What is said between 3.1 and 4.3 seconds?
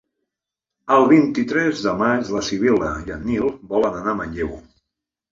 en Nil volen anar a